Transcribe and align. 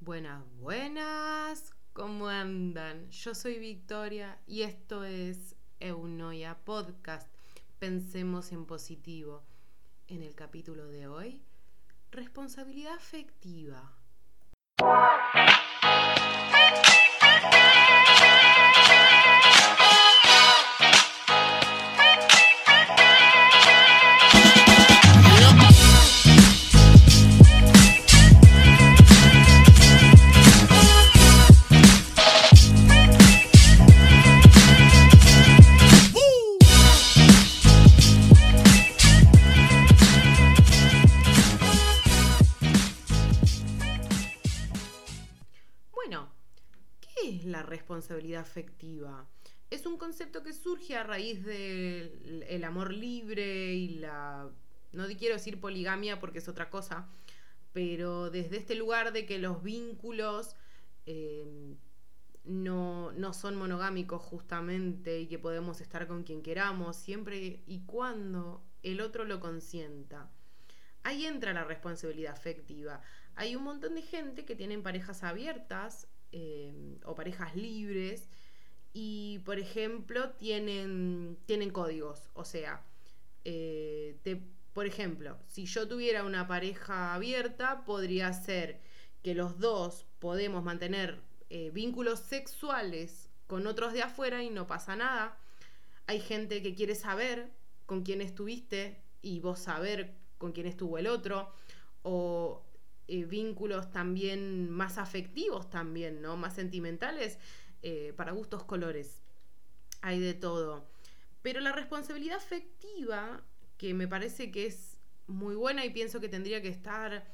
Buenas, 0.00 0.44
buenas, 0.60 1.74
¿cómo 1.92 2.28
andan? 2.28 3.10
Yo 3.10 3.34
soy 3.34 3.58
Victoria 3.58 4.38
y 4.46 4.62
esto 4.62 5.02
es 5.02 5.56
Eunoia 5.80 6.56
Podcast. 6.64 7.28
Pensemos 7.80 8.52
en 8.52 8.64
positivo. 8.64 9.42
En 10.06 10.22
el 10.22 10.36
capítulo 10.36 10.86
de 10.86 11.08
hoy, 11.08 11.42
responsabilidad 12.12 12.94
afectiva. 12.94 13.97
Bueno, 46.08 46.32
¿qué 47.02 47.36
es 47.36 47.44
la 47.44 47.62
responsabilidad 47.62 48.40
afectiva? 48.40 49.28
Es 49.68 49.84
un 49.84 49.98
concepto 49.98 50.42
que 50.42 50.54
surge 50.54 50.96
a 50.96 51.02
raíz 51.02 51.44
del 51.44 52.46
el 52.48 52.64
amor 52.64 52.94
libre 52.94 53.74
y 53.74 53.90
la... 53.98 54.48
No 54.92 55.06
quiero 55.18 55.34
decir 55.34 55.60
poligamia 55.60 56.18
porque 56.18 56.38
es 56.38 56.48
otra 56.48 56.70
cosa, 56.70 57.10
pero 57.74 58.30
desde 58.30 58.56
este 58.56 58.74
lugar 58.74 59.12
de 59.12 59.26
que 59.26 59.36
los 59.36 59.62
vínculos 59.62 60.56
eh, 61.04 61.76
no, 62.44 63.12
no 63.12 63.34
son 63.34 63.56
monogámicos 63.56 64.22
justamente 64.22 65.20
y 65.20 65.26
que 65.26 65.38
podemos 65.38 65.82
estar 65.82 66.06
con 66.06 66.22
quien 66.22 66.40
queramos 66.40 66.96
siempre 66.96 67.62
y 67.66 67.80
cuando 67.84 68.64
el 68.82 69.02
otro 69.02 69.26
lo 69.26 69.40
consienta. 69.40 70.30
Ahí 71.02 71.26
entra 71.26 71.52
la 71.52 71.64
responsabilidad 71.64 72.32
afectiva. 72.32 73.02
Hay 73.38 73.54
un 73.54 73.62
montón 73.62 73.94
de 73.94 74.02
gente 74.02 74.44
que 74.44 74.56
tienen 74.56 74.82
parejas 74.82 75.22
abiertas 75.22 76.08
eh, 76.32 76.98
o 77.04 77.14
parejas 77.14 77.54
libres 77.54 78.28
y, 78.92 79.38
por 79.44 79.60
ejemplo, 79.60 80.30
tienen, 80.30 81.38
tienen 81.46 81.70
códigos. 81.70 82.30
O 82.34 82.44
sea, 82.44 82.82
eh, 83.44 84.16
por 84.72 84.86
ejemplo, 84.86 85.38
si 85.46 85.66
yo 85.66 85.86
tuviera 85.86 86.24
una 86.24 86.48
pareja 86.48 87.14
abierta, 87.14 87.84
podría 87.84 88.32
ser 88.32 88.80
que 89.22 89.36
los 89.36 89.60
dos 89.60 90.04
podemos 90.18 90.64
mantener 90.64 91.20
eh, 91.48 91.70
vínculos 91.72 92.18
sexuales 92.18 93.30
con 93.46 93.68
otros 93.68 93.92
de 93.92 94.02
afuera 94.02 94.42
y 94.42 94.50
no 94.50 94.66
pasa 94.66 94.96
nada. 94.96 95.38
Hay 96.08 96.18
gente 96.18 96.60
que 96.60 96.74
quiere 96.74 96.96
saber 96.96 97.52
con 97.86 98.02
quién 98.02 98.20
estuviste 98.20 99.00
y 99.22 99.38
vos 99.38 99.60
saber 99.60 100.16
con 100.38 100.50
quién 100.50 100.66
estuvo 100.66 100.98
el 100.98 101.06
otro. 101.06 101.52
Eh, 103.08 103.24
vínculos 103.24 103.90
también 103.90 104.68
más 104.70 104.98
afectivos 104.98 105.70
también, 105.70 106.20
¿no? 106.20 106.36
Más 106.36 106.54
sentimentales, 106.54 107.38
eh, 107.82 108.12
para 108.16 108.32
gustos 108.32 108.64
colores. 108.64 109.22
Hay 110.02 110.20
de 110.20 110.34
todo. 110.34 110.84
Pero 111.40 111.60
la 111.60 111.72
responsabilidad 111.72 112.36
afectiva, 112.36 113.42
que 113.78 113.94
me 113.94 114.06
parece 114.06 114.50
que 114.50 114.66
es 114.66 114.98
muy 115.26 115.54
buena 115.54 115.86
y 115.86 115.90
pienso 115.90 116.20
que 116.20 116.28
tendría 116.28 116.60
que 116.60 116.68
estar 116.68 117.26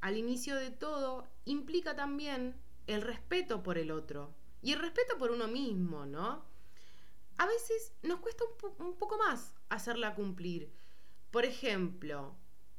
al 0.00 0.16
inicio 0.16 0.56
de 0.56 0.70
todo, 0.70 1.28
implica 1.44 1.94
también 1.94 2.54
el 2.86 3.02
respeto 3.02 3.62
por 3.62 3.76
el 3.76 3.90
otro 3.90 4.32
y 4.62 4.72
el 4.72 4.78
respeto 4.78 5.18
por 5.18 5.30
uno 5.30 5.46
mismo, 5.46 6.06
¿no? 6.06 6.42
A 7.36 7.46
veces 7.46 7.92
nos 8.02 8.20
cuesta 8.20 8.44
un, 8.62 8.86
un 8.86 8.96
poco 8.96 9.18
más 9.18 9.54
hacerla 9.68 10.14
cumplir. 10.14 10.72
Por 11.30 11.44
ejemplo, 11.44 12.34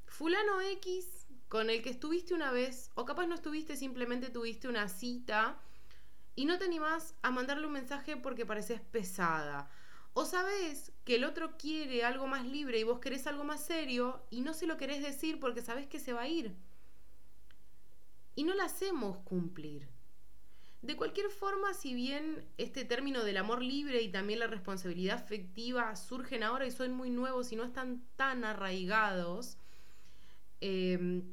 fulano 0.08 0.62
X 0.62 1.19
con 1.50 1.72
el 1.72 1.82
que 1.82 1.90
estuviste 1.90 2.36
una 2.36 2.52
vez, 2.52 2.92
o 2.94 3.06
capaz 3.06 3.26
no 3.26 3.34
estuviste, 3.34 3.76
simplemente 3.76 4.30
tuviste 4.30 4.68
una 4.68 4.88
cita 4.88 5.60
y 6.36 6.46
no 6.46 6.60
te 6.60 6.66
animás 6.66 7.16
a 7.24 7.32
mandarle 7.32 7.66
un 7.66 7.74
mensaje 7.74 8.16
porque 8.16 8.46
pareces 8.46 8.80
pesada. 8.80 9.70
O 10.14 10.26
sabés 10.26 10.92
que 11.06 11.16
el 11.16 11.24
otro 11.24 11.58
quiere 11.58 12.04
algo 12.04 12.28
más 12.28 12.46
libre 12.46 12.80
y 12.80 12.84
vos 12.84 13.00
querés 13.00 13.26
algo 13.26 13.44
más 13.44 13.66
serio 13.66 14.24
y 14.30 14.42
no 14.42 14.54
se 14.54 14.68
lo 14.68 14.78
querés 14.78 15.02
decir 15.02 15.40
porque 15.40 15.64
sabés 15.64 15.88
que 15.88 16.00
se 16.00 16.14
va 16.14 16.22
a 16.22 16.28
ir. 16.28 16.56
Y 18.36 18.44
no 18.44 18.54
la 18.54 18.66
hacemos 18.66 19.18
cumplir. 19.18 19.90
De 20.84 20.96
cualquier 20.96 21.30
forma, 21.30 21.74
si 21.74 21.94
bien 21.94 22.46
este 22.58 22.86
término 22.86 23.24
del 23.24 23.38
amor 23.38 23.64
libre 23.64 24.02
y 24.02 24.10
también 24.10 24.40
la 24.40 24.48
responsabilidad 24.48 25.18
afectiva 25.18 25.96
surgen 25.96 26.44
ahora 26.44 26.68
y 26.68 26.72
son 26.72 26.94
muy 26.94 27.10
nuevos 27.10 27.52
y 27.52 27.56
no 27.56 27.64
están 27.64 28.04
tan 28.16 28.46
arraigados, 28.46 29.58
eh, 30.62 31.24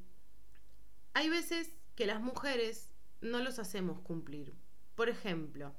hay 1.16 1.30
veces 1.30 1.70
que 1.94 2.04
las 2.04 2.20
mujeres 2.20 2.90
no 3.22 3.38
los 3.38 3.58
hacemos 3.58 4.00
cumplir. 4.00 4.52
Por 4.96 5.08
ejemplo, 5.08 5.72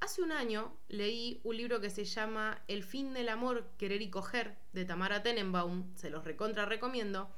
hace 0.00 0.22
un 0.22 0.32
año 0.32 0.74
leí 0.88 1.42
un 1.44 1.58
libro 1.58 1.82
que 1.82 1.90
se 1.90 2.06
llama 2.06 2.62
El 2.66 2.82
fin 2.82 3.12
del 3.12 3.28
amor, 3.28 3.68
querer 3.76 4.00
y 4.00 4.08
coger, 4.08 4.56
de 4.72 4.86
Tamara 4.86 5.22
Tenenbaum, 5.22 5.94
se 5.94 6.08
los 6.08 6.24
recontra 6.24 6.64
recomiendo, 6.64 7.28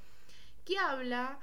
que 0.65 0.79
habla 0.79 1.41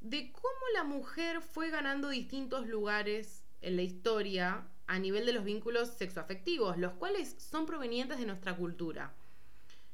de 0.00 0.32
cómo 0.32 0.66
la 0.72 0.84
mujer 0.84 1.42
fue 1.42 1.68
ganando 1.68 2.08
distintos 2.08 2.66
lugares 2.66 3.44
en 3.60 3.76
la 3.76 3.82
historia 3.82 4.66
a 4.86 4.98
nivel 4.98 5.26
de 5.26 5.34
los 5.34 5.44
vínculos 5.44 5.90
sexoafectivos, 5.90 6.78
los 6.78 6.94
cuales 6.94 7.36
son 7.36 7.66
provenientes 7.66 8.18
de 8.18 8.24
nuestra 8.24 8.56
cultura. 8.56 9.12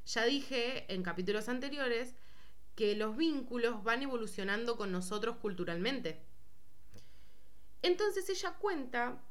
Ya 0.05 0.23
dije 0.23 0.85
en 0.87 1.03
capítulos 1.03 1.49
anteriores 1.49 2.15
que 2.79 2.95
los 2.95 3.17
vínculos 3.17 3.83
van 3.83 4.03
evolucionando 4.03 4.77
con 4.77 4.89
nosotros 4.89 5.35
culturalmente. 5.35 6.23
Entonces 7.81 8.29
ella 8.29 8.53
cuenta 8.53 9.21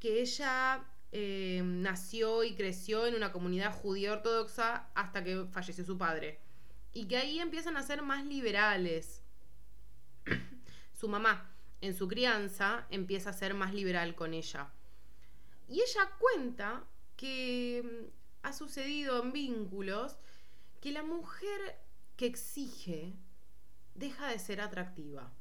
que 0.00 0.20
ella 0.20 0.84
eh, 1.12 1.62
nació 1.64 2.42
y 2.42 2.56
creció 2.56 3.06
en 3.06 3.14
una 3.14 3.30
comunidad 3.30 3.72
judía 3.72 4.14
ortodoxa 4.14 4.90
hasta 4.96 5.22
que 5.22 5.46
falleció 5.52 5.84
su 5.84 5.96
padre. 5.96 6.40
Y 6.92 7.06
que 7.06 7.18
ahí 7.18 7.38
empiezan 7.38 7.76
a 7.76 7.84
ser 7.84 8.02
más 8.02 8.26
liberales. 8.26 9.22
su 10.92 11.06
mamá, 11.06 11.48
en 11.80 11.94
su 11.94 12.08
crianza, 12.08 12.88
empieza 12.90 13.30
a 13.30 13.32
ser 13.32 13.54
más 13.54 13.74
liberal 13.74 14.16
con 14.16 14.34
ella. 14.34 14.72
Y 15.68 15.82
ella 15.82 16.10
cuenta 16.18 16.82
que 17.16 17.84
mm, 17.84 18.06
ha 18.42 18.52
sucedido 18.52 19.22
en 19.22 19.30
vínculos 19.30 20.16
que 20.80 20.90
la 20.90 21.04
mujer 21.04 21.85
que 22.16 22.26
exige 22.26 23.14
deja 23.94 24.28
de 24.28 24.38
ser 24.38 24.60
atractiva. 24.60 25.32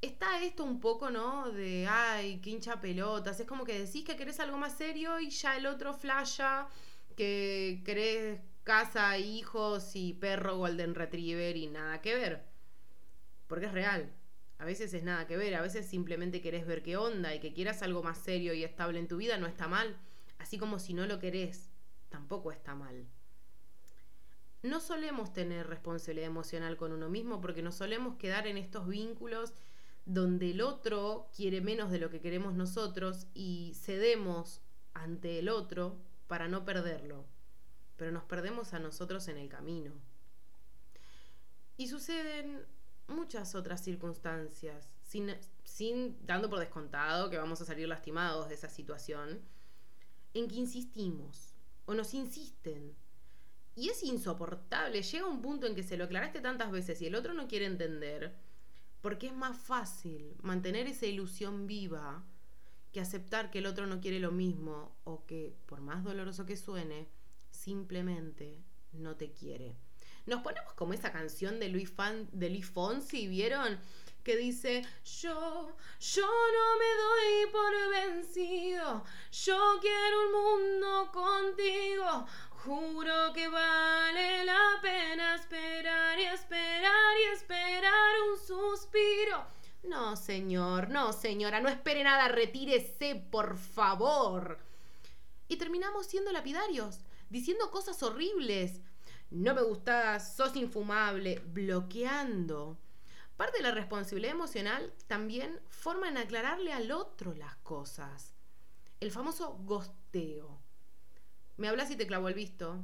Está 0.00 0.42
esto 0.42 0.64
un 0.64 0.80
poco, 0.80 1.10
¿no? 1.10 1.50
De, 1.50 1.86
ay, 1.88 2.40
qué 2.40 2.50
hincha 2.50 2.80
pelotas. 2.80 3.40
Es 3.40 3.46
como 3.46 3.64
que 3.64 3.78
decís 3.78 4.04
que 4.04 4.16
querés 4.16 4.40
algo 4.40 4.58
más 4.58 4.76
serio 4.76 5.18
y 5.20 5.30
ya 5.30 5.56
el 5.56 5.66
otro 5.66 5.94
flasha 5.94 6.68
que 7.16 7.82
querés 7.84 8.40
casa, 8.62 9.16
hijos 9.18 9.96
y 9.96 10.12
perro 10.12 10.58
golden 10.58 10.94
retriever 10.94 11.56
y 11.56 11.68
nada 11.68 12.00
que 12.02 12.14
ver. 12.14 12.44
Porque 13.46 13.66
es 13.66 13.72
real. 13.72 14.12
A 14.58 14.64
veces 14.64 14.92
es 14.94 15.02
nada 15.02 15.26
que 15.26 15.36
ver, 15.36 15.54
a 15.54 15.60
veces 15.60 15.86
simplemente 15.86 16.40
querés 16.40 16.66
ver 16.66 16.82
qué 16.82 16.96
onda 16.96 17.34
y 17.34 17.40
que 17.40 17.52
quieras 17.52 17.82
algo 17.82 18.02
más 18.02 18.18
serio 18.18 18.54
y 18.54 18.64
estable 18.64 18.98
en 18.98 19.08
tu 19.08 19.18
vida 19.18 19.36
no 19.36 19.46
está 19.46 19.68
mal. 19.68 19.96
Así 20.38 20.58
como 20.58 20.78
si 20.78 20.94
no 20.94 21.06
lo 21.06 21.18
querés, 21.18 21.70
tampoco 22.08 22.52
está 22.52 22.74
mal. 22.74 23.06
No 24.66 24.80
solemos 24.80 25.32
tener 25.32 25.68
responsabilidad 25.68 26.26
emocional 26.26 26.76
con 26.76 26.90
uno 26.90 27.08
mismo 27.08 27.40
porque 27.40 27.62
nos 27.62 27.76
solemos 27.76 28.16
quedar 28.16 28.48
en 28.48 28.56
estos 28.56 28.88
vínculos 28.88 29.52
donde 30.06 30.50
el 30.50 30.60
otro 30.60 31.30
quiere 31.36 31.60
menos 31.60 31.92
de 31.92 32.00
lo 32.00 32.10
que 32.10 32.20
queremos 32.20 32.52
nosotros 32.52 33.28
y 33.32 33.74
cedemos 33.76 34.60
ante 34.92 35.38
el 35.38 35.50
otro 35.50 35.96
para 36.26 36.48
no 36.48 36.64
perderlo. 36.64 37.24
Pero 37.96 38.10
nos 38.10 38.24
perdemos 38.24 38.74
a 38.74 38.80
nosotros 38.80 39.28
en 39.28 39.38
el 39.38 39.48
camino. 39.48 39.92
Y 41.76 41.86
suceden 41.86 42.66
muchas 43.06 43.54
otras 43.54 43.84
circunstancias, 43.84 44.90
sin, 45.00 45.32
sin 45.62 46.18
dando 46.26 46.50
por 46.50 46.58
descontado 46.58 47.30
que 47.30 47.38
vamos 47.38 47.60
a 47.60 47.66
salir 47.66 47.86
lastimados 47.86 48.48
de 48.48 48.56
esa 48.56 48.68
situación, 48.68 49.40
en 50.34 50.48
que 50.48 50.56
insistimos 50.56 51.54
o 51.84 51.94
nos 51.94 52.14
insisten. 52.14 52.96
Y 53.76 53.90
es 53.90 54.02
insoportable, 54.02 55.02
llega 55.02 55.26
un 55.26 55.42
punto 55.42 55.66
en 55.66 55.76
que 55.76 55.82
se 55.82 55.96
lo 55.96 56.04
aclaraste 56.04 56.40
tantas 56.40 56.72
veces 56.72 57.00
y 57.02 57.06
el 57.06 57.14
otro 57.14 57.34
no 57.34 57.46
quiere 57.46 57.66
entender, 57.66 58.34
porque 59.02 59.28
es 59.28 59.34
más 59.34 59.56
fácil 59.56 60.34
mantener 60.42 60.88
esa 60.88 61.06
ilusión 61.06 61.66
viva 61.66 62.24
que 62.90 63.00
aceptar 63.00 63.50
que 63.50 63.58
el 63.58 63.66
otro 63.66 63.86
no 63.86 64.00
quiere 64.00 64.18
lo 64.18 64.32
mismo 64.32 64.96
o 65.04 65.26
que, 65.26 65.54
por 65.66 65.82
más 65.82 66.02
doloroso 66.02 66.46
que 66.46 66.56
suene, 66.56 67.06
simplemente 67.50 68.64
no 68.92 69.16
te 69.16 69.32
quiere. 69.32 69.76
Nos 70.24 70.42
ponemos 70.42 70.72
como 70.72 70.92
esa 70.92 71.12
canción 71.12 71.60
de 71.60 71.68
Luis, 71.68 71.92
de 72.32 72.50
Luis 72.50 72.66
Fonsi, 72.66 73.28
¿vieron? 73.28 73.78
Que 74.24 74.36
dice, 74.36 74.82
yo, 75.04 75.76
yo 76.00 76.26
no 76.26 76.78
me 76.80 76.90
doy 77.04 77.52
por 77.52 77.90
vencido, 77.90 79.04
yo 79.30 79.78
quiero 79.80 80.26
un 80.26 80.32
mundo 80.32 81.12
contigo, 81.12 82.26
juro 82.66 83.32
que 83.32 83.46
vale 83.46 84.44
la 84.44 84.80
pena 84.82 85.36
esperar 85.36 86.18
y 86.18 86.24
esperar 86.24 87.16
y 87.16 87.34
esperar 87.34 88.14
un 88.28 88.38
suspiro. 88.44 89.46
No, 89.84 90.16
señor, 90.16 90.88
no, 90.88 91.12
señora, 91.12 91.60
no 91.60 91.68
espere 91.68 92.02
nada, 92.02 92.26
retírese, 92.26 93.14
por 93.30 93.56
favor. 93.56 94.58
Y 95.46 95.58
terminamos 95.58 96.06
siendo 96.06 96.32
lapidarios, 96.32 96.98
diciendo 97.30 97.70
cosas 97.70 98.02
horribles. 98.02 98.80
No 99.30 99.54
me 99.54 99.62
gustas, 99.62 100.34
sos 100.34 100.56
infumable, 100.56 101.40
bloqueando. 101.46 102.78
Parte 103.36 103.58
de 103.58 103.62
la 103.62 103.70
responsabilidad 103.70 104.34
emocional 104.34 104.92
también 105.06 105.60
forma 105.68 106.08
en 106.08 106.18
aclararle 106.18 106.72
al 106.72 106.90
otro 106.90 107.32
las 107.32 107.54
cosas. 107.58 108.34
El 108.98 109.12
famoso 109.12 109.56
gosteo. 109.62 110.65
Me 111.56 111.68
hablas 111.68 111.90
y 111.90 111.96
te 111.96 112.06
clavo 112.06 112.28
el 112.28 112.34
visto. 112.34 112.82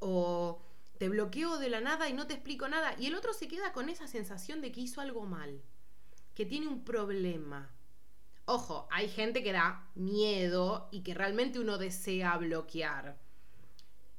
O 0.00 0.62
te 0.98 1.08
bloqueo 1.08 1.58
de 1.58 1.70
la 1.70 1.80
nada 1.80 2.08
y 2.08 2.12
no 2.12 2.26
te 2.26 2.34
explico 2.34 2.68
nada. 2.68 2.94
Y 2.98 3.06
el 3.06 3.14
otro 3.14 3.32
se 3.32 3.48
queda 3.48 3.72
con 3.72 3.88
esa 3.88 4.06
sensación 4.06 4.60
de 4.60 4.72
que 4.72 4.80
hizo 4.80 5.00
algo 5.00 5.24
mal 5.26 5.62
que 6.38 6.46
tiene 6.46 6.68
un 6.68 6.84
problema. 6.84 7.68
Ojo, 8.44 8.86
hay 8.92 9.08
gente 9.08 9.42
que 9.42 9.50
da 9.50 9.90
miedo 9.96 10.88
y 10.92 11.02
que 11.02 11.12
realmente 11.12 11.58
uno 11.58 11.78
desea 11.78 12.36
bloquear. 12.36 13.18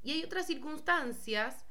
Y 0.02 0.10
hay 0.12 0.24
otras 0.24 0.46
circunstancias 0.46 1.64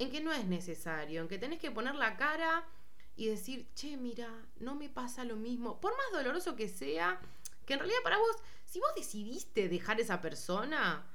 en 0.00 0.10
que 0.10 0.20
no 0.20 0.32
es 0.32 0.46
necesario, 0.46 1.22
en 1.22 1.28
que 1.28 1.38
tenés 1.38 1.60
que 1.60 1.70
poner 1.70 1.94
la 1.94 2.16
cara 2.16 2.66
y 3.14 3.28
decir, 3.28 3.68
che, 3.76 3.96
mira, 3.96 4.28
no 4.58 4.74
me 4.74 4.88
pasa 4.88 5.22
lo 5.22 5.36
mismo. 5.36 5.80
Por 5.80 5.92
más 5.92 6.10
doloroso 6.12 6.56
que 6.56 6.68
sea, 6.68 7.20
que 7.64 7.74
en 7.74 7.78
realidad 7.78 8.02
para 8.02 8.18
vos, 8.18 8.36
si 8.66 8.80
vos 8.80 8.90
decidiste 8.94 9.68
dejar 9.68 10.00
esa 10.00 10.20
persona, 10.20 11.06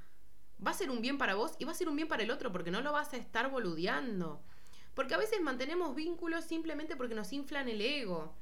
va 0.64 0.70
a 0.70 0.74
ser 0.74 0.90
un 0.90 1.02
bien 1.02 1.18
para 1.18 1.34
vos 1.34 1.54
y 1.58 1.64
va 1.64 1.72
a 1.72 1.76
ser 1.76 1.88
un 1.88 1.96
bien 1.96 2.08
para 2.08 2.22
el 2.22 2.30
otro 2.30 2.50
porque 2.50 2.70
no 2.70 2.80
lo 2.80 2.92
vas 2.92 3.12
a 3.12 3.18
estar 3.18 3.50
boludeando. 3.50 4.42
Porque 4.94 5.14
a 5.14 5.18
veces 5.18 5.40
mantenemos 5.40 5.94
vínculos 5.94 6.44
simplemente 6.44 6.96
porque 6.96 7.14
nos 7.14 7.32
inflan 7.32 7.68
el 7.68 7.80
ego. 7.80 8.34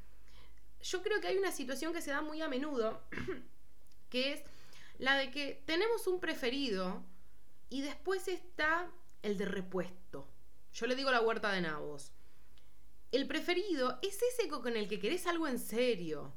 Yo 0.83 1.03
creo 1.03 1.21
que 1.21 1.29
hay 1.29 1.37
una 1.37 1.53
situación 1.53 1.93
que 1.93 2.01
se 2.01 2.11
da 2.11 2.23
muy 2.23 2.41
a 2.41 2.49
menudo, 2.49 3.03
que 4.11 4.33
es 4.33 4.43
la 4.99 5.17
de 5.17 5.31
que 5.31 5.63
tenemos 5.67 6.07
un 6.07 6.21
preferido 6.21 7.03
y 7.69 7.83
después 7.83 8.29
está 8.29 8.91
el 9.23 9.37
de 9.37 9.45
repuesto. 9.45 10.29
Yo 10.73 10.87
le 10.87 10.97
digo 10.97 11.11
la 11.11 11.21
huerta 11.21 11.53
de 11.53 11.63
nabos. 11.63 12.13
El 13.13 13.27
preferido 13.27 13.99
es 14.03 14.21
ese 14.23 14.49
con 14.49 14.77
el 14.77 14.89
que 14.89 15.01
querés 15.01 15.27
algo 15.27 15.49
en 15.49 15.59
serio, 15.59 16.33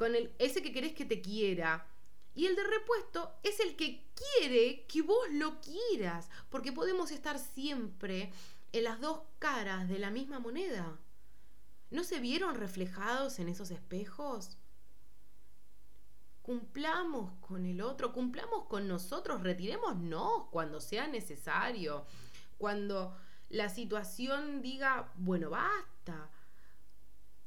con 0.00 0.14
el, 0.14 0.34
ese 0.38 0.62
que 0.62 0.72
querés 0.72 0.94
que 0.94 1.04
te 1.04 1.20
quiera. 1.20 1.86
Y 2.34 2.46
el 2.46 2.56
de 2.56 2.64
repuesto 2.64 3.34
es 3.42 3.60
el 3.60 3.76
que 3.76 4.08
quiere 4.14 4.86
que 4.86 5.02
vos 5.02 5.28
lo 5.30 5.60
quieras, 5.60 6.30
porque 6.48 6.72
podemos 6.72 7.10
estar 7.10 7.38
siempre 7.38 8.32
en 8.72 8.84
las 8.84 8.98
dos 8.98 9.20
caras 9.38 9.90
de 9.90 9.98
la 9.98 10.10
misma 10.10 10.38
moneda. 10.38 10.98
¿No 11.90 12.02
se 12.02 12.18
vieron 12.18 12.54
reflejados 12.54 13.40
en 13.40 13.50
esos 13.50 13.70
espejos? 13.70 14.56
Cumplamos 16.40 17.34
con 17.46 17.66
el 17.66 17.82
otro, 17.82 18.14
cumplamos 18.14 18.68
con 18.68 18.88
nosotros, 18.88 19.42
retirémonos 19.42 20.48
cuando 20.50 20.80
sea 20.80 21.08
necesario, 21.08 22.06
cuando 22.56 23.14
la 23.50 23.68
situación 23.68 24.62
diga, 24.62 25.12
bueno, 25.16 25.50
basta. 25.50 26.30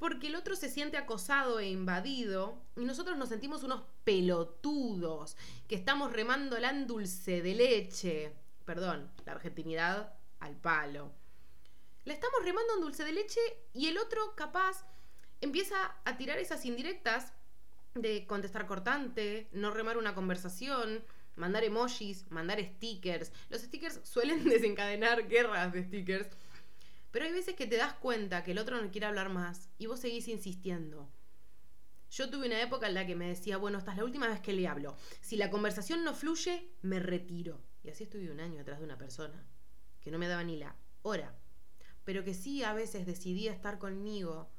Porque 0.03 0.27
el 0.27 0.35
otro 0.35 0.57
se 0.57 0.67
siente 0.67 0.97
acosado 0.97 1.61
e 1.61 1.69
invadido 1.69 2.61
y 2.75 2.83
nosotros 2.83 3.15
nos 3.17 3.29
sentimos 3.29 3.63
unos 3.63 3.83
pelotudos 4.03 5.37
que 5.65 5.75
estamos 5.75 6.11
remando 6.11 6.57
en 6.57 6.87
dulce 6.87 7.41
de 7.41 7.55
leche. 7.55 8.33
Perdón, 8.65 9.09
la 9.25 9.31
argentinidad 9.31 10.13
al 10.41 10.57
palo. 10.57 11.13
La 12.03 12.13
estamos 12.13 12.43
remando 12.43 12.73
en 12.73 12.81
dulce 12.81 13.05
de 13.05 13.13
leche 13.13 13.39
y 13.71 13.87
el 13.87 13.97
otro 13.97 14.35
capaz 14.35 14.85
empieza 15.39 15.95
a 16.03 16.17
tirar 16.17 16.37
esas 16.37 16.65
indirectas 16.65 17.31
de 17.95 18.27
contestar 18.27 18.67
cortante, 18.67 19.47
no 19.53 19.71
remar 19.71 19.97
una 19.97 20.13
conversación, 20.13 21.01
mandar 21.37 21.63
emojis, 21.63 22.29
mandar 22.29 22.61
stickers. 22.61 23.31
Los 23.47 23.61
stickers 23.61 24.01
suelen 24.03 24.43
desencadenar 24.49 25.29
guerras 25.29 25.71
de 25.71 25.85
stickers. 25.85 26.27
Pero 27.13 27.25
hay 27.25 27.31
veces 27.31 27.53
que 27.53 27.67
te 27.67 27.77
das 27.77 27.93
cuenta 27.93 28.43
que 28.43 28.53
el 28.53 28.57
otro 28.57 28.81
no 28.81 28.89
quiere 28.89 29.05
hablar 29.05 29.29
más 29.29 29.69
y 29.77 29.85
vos 29.85 29.99
seguís 29.99 30.27
insistiendo. 30.27 31.07
Yo 32.09 32.27
tuve 32.31 32.47
una 32.47 32.59
época 32.59 32.87
en 32.87 32.95
la 32.95 33.05
que 33.05 33.15
me 33.15 33.27
decía, 33.27 33.57
bueno, 33.57 33.77
esta 33.77 33.91
es 33.91 33.97
la 33.97 34.03
última 34.03 34.27
vez 34.27 34.41
que 34.41 34.51
le 34.51 34.67
hablo. 34.67 34.97
Si 35.21 35.37
la 35.37 35.51
conversación 35.51 36.03
no 36.03 36.15
fluye, 36.15 36.71
me 36.81 36.99
retiro. 36.99 37.61
Y 37.83 37.91
así 37.91 38.05
estuve 38.05 38.31
un 38.31 38.39
año 38.39 38.61
atrás 38.61 38.79
de 38.79 38.85
una 38.85 38.97
persona 38.97 39.45
que 40.01 40.09
no 40.09 40.17
me 40.17 40.27
daba 40.27 40.43
ni 40.43 40.57
la 40.57 40.75
hora, 41.03 41.35
pero 42.03 42.23
que 42.23 42.33
sí 42.33 42.63
a 42.63 42.73
veces 42.73 43.05
decidía 43.05 43.53
estar 43.53 43.77
conmigo 43.77 44.49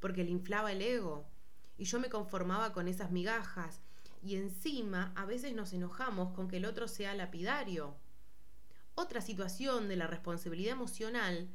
porque 0.00 0.24
le 0.24 0.32
inflaba 0.32 0.72
el 0.72 0.82
ego 0.82 1.30
y 1.78 1.84
yo 1.84 2.00
me 2.00 2.10
conformaba 2.10 2.72
con 2.72 2.88
esas 2.88 3.12
migajas 3.12 3.82
y 4.20 4.34
encima 4.34 5.12
a 5.14 5.26
veces 5.26 5.54
nos 5.54 5.72
enojamos 5.74 6.34
con 6.34 6.48
que 6.48 6.56
el 6.56 6.64
otro 6.64 6.88
sea 6.88 7.14
lapidario. 7.14 7.94
Otra 8.96 9.20
situación 9.20 9.88
de 9.88 9.94
la 9.94 10.08
responsabilidad 10.08 10.72
emocional 10.72 11.48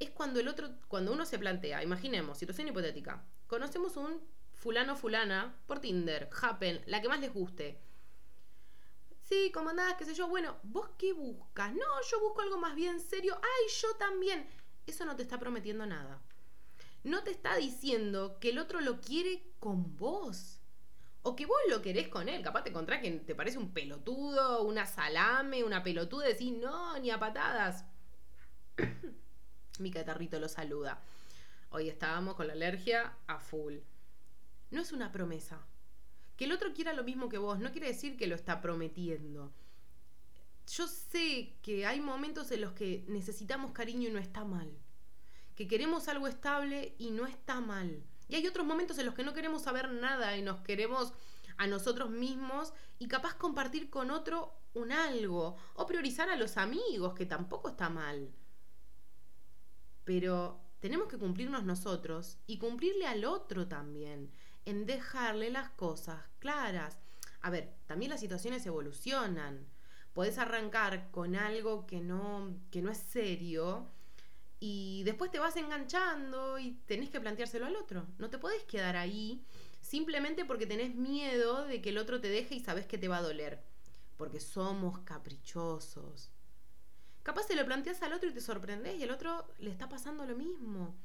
es 0.00 0.10
cuando 0.10 0.40
el 0.40 0.48
otro, 0.48 0.70
cuando 0.88 1.12
uno 1.12 1.24
se 1.24 1.38
plantea, 1.38 1.84
imaginemos, 1.84 2.38
situación 2.38 2.66
hipotética, 2.66 3.22
conocemos 3.46 3.96
un 3.96 4.20
fulano 4.54 4.96
fulana 4.96 5.54
por 5.66 5.78
Tinder, 5.78 6.28
Happen, 6.42 6.82
la 6.86 7.00
que 7.00 7.08
más 7.08 7.20
les 7.20 7.32
guste 7.32 7.80
sí, 9.30 9.50
comandadas, 9.52 9.94
qué 9.94 10.04
sé 10.04 10.14
yo. 10.14 10.28
Bueno, 10.28 10.56
¿vos 10.64 10.88
qué 10.98 11.12
buscas? 11.12 11.72
No, 11.72 11.86
yo 12.10 12.20
busco 12.20 12.42
algo 12.42 12.58
más 12.58 12.74
bien 12.74 13.00
serio. 13.00 13.38
Ay, 13.40 13.72
yo 13.80 13.94
también. 13.94 14.46
Eso 14.86 15.04
no 15.04 15.16
te 15.16 15.22
está 15.22 15.38
prometiendo 15.38 15.86
nada. 15.86 16.20
No 17.04 17.22
te 17.22 17.30
está 17.30 17.56
diciendo 17.56 18.38
que 18.40 18.50
el 18.50 18.58
otro 18.58 18.80
lo 18.80 19.00
quiere 19.00 19.42
con 19.60 19.96
vos. 19.96 20.58
O 21.22 21.36
que 21.36 21.46
vos 21.46 21.58
lo 21.68 21.80
querés 21.80 22.08
con 22.08 22.28
él. 22.28 22.42
Capaz 22.42 22.64
te 22.64 22.70
encontrás 22.70 23.00
que 23.00 23.10
te 23.12 23.34
parece 23.34 23.58
un 23.58 23.72
pelotudo, 23.72 24.64
una 24.64 24.84
salame, 24.84 25.62
una 25.62 25.82
pelotuda. 25.82 26.26
Decís, 26.26 26.52
no, 26.52 26.98
ni 26.98 27.10
a 27.10 27.20
patadas. 27.20 27.84
Mi 29.80 29.90
catarrito 29.90 30.38
lo 30.38 30.46
saluda. 30.50 31.00
Hoy 31.70 31.88
estábamos 31.88 32.34
con 32.34 32.46
la 32.46 32.52
alergia 32.52 33.14
a 33.26 33.38
full. 33.38 33.76
No 34.70 34.82
es 34.82 34.92
una 34.92 35.10
promesa. 35.10 35.58
Que 36.36 36.44
el 36.44 36.52
otro 36.52 36.74
quiera 36.74 36.92
lo 36.92 37.02
mismo 37.02 37.30
que 37.30 37.38
vos 37.38 37.58
no 37.60 37.72
quiere 37.72 37.86
decir 37.86 38.18
que 38.18 38.26
lo 38.26 38.34
está 38.34 38.60
prometiendo. 38.60 39.54
Yo 40.66 40.86
sé 40.86 41.56
que 41.62 41.86
hay 41.86 41.98
momentos 41.98 42.50
en 42.50 42.60
los 42.60 42.72
que 42.72 43.06
necesitamos 43.08 43.72
cariño 43.72 44.10
y 44.10 44.12
no 44.12 44.18
está 44.18 44.44
mal. 44.44 44.70
Que 45.54 45.66
queremos 45.66 46.08
algo 46.08 46.28
estable 46.28 46.94
y 46.98 47.10
no 47.10 47.26
está 47.26 47.62
mal. 47.62 48.04
Y 48.28 48.34
hay 48.34 48.46
otros 48.46 48.66
momentos 48.66 48.98
en 48.98 49.06
los 49.06 49.14
que 49.14 49.24
no 49.24 49.32
queremos 49.32 49.62
saber 49.62 49.90
nada 49.90 50.36
y 50.36 50.42
nos 50.42 50.60
queremos 50.60 51.14
a 51.56 51.66
nosotros 51.66 52.10
mismos 52.10 52.74
y 52.98 53.08
capaz 53.08 53.34
compartir 53.36 53.88
con 53.88 54.10
otro 54.10 54.52
un 54.74 54.92
algo 54.92 55.56
o 55.72 55.86
priorizar 55.86 56.28
a 56.28 56.36
los 56.36 56.58
amigos, 56.58 57.14
que 57.14 57.24
tampoco 57.24 57.70
está 57.70 57.88
mal. 57.88 58.30
Pero 60.10 60.58
tenemos 60.80 61.06
que 61.06 61.18
cumplirnos 61.18 61.62
nosotros 61.62 62.36
y 62.48 62.58
cumplirle 62.58 63.06
al 63.06 63.24
otro 63.24 63.68
también 63.68 64.28
en 64.64 64.84
dejarle 64.84 65.50
las 65.50 65.70
cosas 65.70 66.18
claras. 66.40 66.98
A 67.42 67.50
ver, 67.50 67.76
también 67.86 68.10
las 68.10 68.18
situaciones 68.18 68.66
evolucionan. 68.66 69.68
Podés 70.12 70.38
arrancar 70.38 71.12
con 71.12 71.36
algo 71.36 71.86
que 71.86 72.00
no, 72.00 72.56
que 72.72 72.82
no 72.82 72.90
es 72.90 72.98
serio 72.98 73.86
y 74.58 75.04
después 75.04 75.30
te 75.30 75.38
vas 75.38 75.54
enganchando 75.56 76.58
y 76.58 76.72
tenés 76.86 77.08
que 77.08 77.20
planteárselo 77.20 77.66
al 77.66 77.76
otro. 77.76 78.04
No 78.18 78.30
te 78.30 78.38
podés 78.38 78.64
quedar 78.64 78.96
ahí 78.96 79.44
simplemente 79.80 80.44
porque 80.44 80.66
tenés 80.66 80.92
miedo 80.96 81.66
de 81.66 81.80
que 81.80 81.90
el 81.90 81.98
otro 81.98 82.20
te 82.20 82.30
deje 82.30 82.56
y 82.56 82.60
sabes 82.60 82.84
que 82.84 82.98
te 82.98 83.06
va 83.06 83.18
a 83.18 83.22
doler. 83.22 83.62
Porque 84.16 84.40
somos 84.40 84.98
caprichosos. 85.04 86.32
Capaz 87.30 87.46
te 87.46 87.54
lo 87.54 87.64
planteas 87.64 88.02
al 88.02 88.12
otro 88.12 88.28
y 88.28 88.32
te 88.32 88.40
sorprendes 88.40 88.98
y 88.98 89.04
al 89.04 89.12
otro 89.12 89.46
le 89.60 89.70
está 89.70 89.88
pasando 89.88 90.26
lo 90.26 90.34
mismo. 90.34 90.96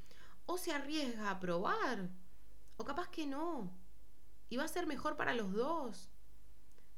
O 0.47 0.57
se 0.57 0.71
arriesga 0.71 1.29
a 1.29 1.39
probar 1.39 2.09
o 2.77 2.83
capaz 2.83 3.09
que 3.09 3.27
no. 3.27 3.71
Y 4.49 4.57
va 4.57 4.63
a 4.63 4.67
ser 4.67 4.87
mejor 4.87 5.17
para 5.17 5.35
los 5.35 5.53
dos. 5.53 6.09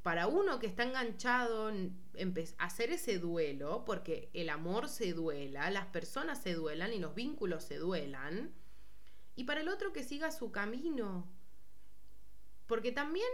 Para 0.01 0.27
uno 0.27 0.59
que 0.59 0.67
está 0.67 0.83
enganchado 0.83 1.67
en 1.67 1.99
hacer 2.57 2.91
ese 2.91 3.19
duelo, 3.19 3.83
porque 3.83 4.29
el 4.31 4.49
amor 4.49 4.87
se 4.87 5.11
duela, 5.11 5.69
las 5.71 5.87
personas 5.87 6.41
se 6.41 6.53
duelan 6.53 6.93
y 6.93 6.99
los 6.99 7.13
vínculos 7.13 7.65
se 7.65 7.75
duelan. 7.75 8.53
Y 9.35 9.43
para 9.43 9.59
el 9.59 9.67
otro 9.67 9.91
que 9.91 10.05
siga 10.05 10.31
su 10.31 10.53
camino. 10.53 11.27
Porque 12.65 12.93
también 12.93 13.27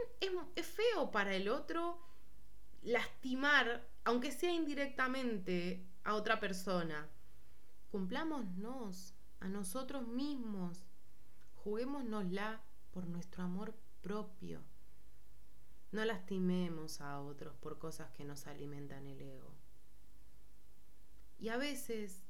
es 0.56 0.66
feo 0.66 1.12
para 1.12 1.36
el 1.36 1.50
otro 1.50 2.00
lastimar, 2.82 3.93
aunque 4.06 4.32
sea 4.32 4.52
indirectamente, 4.52 5.86
a 6.04 6.16
otra 6.16 6.40
persona. 6.40 7.10
Cumplámonos 7.92 9.14
a 9.40 9.48
nosotros 9.48 10.08
mismos. 10.08 10.86
Juguémonosla 11.56 12.62
por 12.92 13.08
nuestro 13.08 13.44
amor 13.44 13.74
propio. 14.02 14.62
No 15.92 16.04
lastimemos 16.04 17.02
a 17.02 17.22
otros 17.22 17.56
por 17.58 17.78
cosas 17.78 18.12
que 18.12 18.26
nos 18.26 18.48
alimentan 18.48 19.06
el 19.08 19.22
ego. 19.22 19.54
Y 21.40 21.50
a 21.50 21.58
veces 21.58 22.24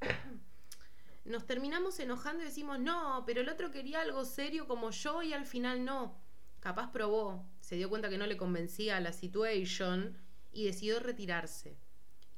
nos 1.24 1.46
terminamos 1.46 1.98
enojando 2.00 2.42
y 2.42 2.46
decimos, 2.46 2.78
no, 2.78 3.22
pero 3.24 3.40
el 3.40 3.48
otro 3.48 3.70
quería 3.70 4.00
algo 4.00 4.24
serio 4.24 4.66
como 4.66 4.90
yo 4.90 5.22
y 5.22 5.32
al 5.32 5.46
final 5.46 5.84
no. 5.84 6.20
Capaz 6.60 6.92
probó, 6.92 7.46
se 7.60 7.76
dio 7.76 7.88
cuenta 7.88 8.08
que 8.08 8.18
no 8.18 8.26
le 8.26 8.36
convencía 8.36 9.00
la 9.00 9.12
situación 9.12 10.16
y 10.52 10.64
decidió 10.64 11.00
retirarse. 11.00 11.76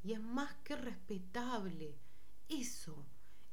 Y 0.03 0.13
es 0.13 0.21
más 0.21 0.55
que 0.65 0.77
respetable. 0.77 1.97
Eso 2.49 3.05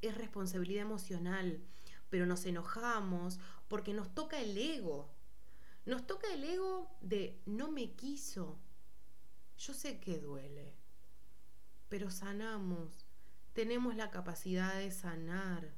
es 0.02 0.16
responsabilidad 0.16 0.84
emocional. 0.84 1.62
Pero 2.10 2.26
nos 2.26 2.46
enojamos 2.46 3.40
porque 3.68 3.94
nos 3.94 4.14
toca 4.14 4.40
el 4.40 4.58
ego. 4.58 5.10
Nos 5.86 6.06
toca 6.06 6.32
el 6.34 6.44
ego 6.44 6.96
de 7.02 7.42
no 7.46 7.72
me 7.72 7.94
quiso. 7.94 8.60
Yo 9.58 9.74
sé 9.74 10.00
que 10.00 10.20
duele, 10.20 10.74
pero 11.90 12.10
sanamos. 12.10 13.06
Tenemos 13.54 13.96
la 13.96 14.12
capacidad 14.12 14.76
de 14.76 14.92
sanar. 14.92 15.74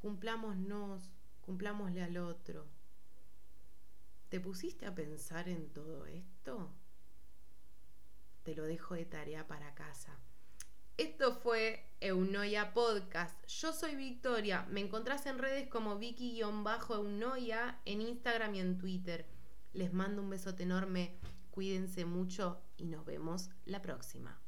Cumplámonos, 0.00 1.10
cumplámosle 1.40 2.02
al 2.02 2.16
otro. 2.18 2.66
¿Te 4.28 4.40
pusiste 4.40 4.86
a 4.86 4.94
pensar 4.94 5.48
en 5.48 5.68
todo 5.72 6.06
esto? 6.06 6.72
Te 8.46 8.54
lo 8.54 8.62
dejo 8.62 8.94
de 8.94 9.04
tarea 9.04 9.48
para 9.48 9.74
casa. 9.74 10.16
Esto 10.96 11.34
fue 11.34 11.90
Eunoia 11.98 12.72
Podcast. 12.74 13.44
Yo 13.48 13.72
soy 13.72 13.96
Victoria. 13.96 14.64
Me 14.70 14.80
encontrás 14.80 15.26
en 15.26 15.40
redes 15.40 15.66
como 15.66 15.98
Vicky-Eunoia 15.98 17.80
en 17.84 18.00
Instagram 18.02 18.54
y 18.54 18.60
en 18.60 18.78
Twitter. 18.78 19.26
Les 19.72 19.92
mando 19.92 20.22
un 20.22 20.30
besote 20.30 20.62
enorme. 20.62 21.18
Cuídense 21.50 22.04
mucho 22.04 22.62
y 22.76 22.84
nos 22.84 23.04
vemos 23.04 23.50
la 23.64 23.82
próxima. 23.82 24.40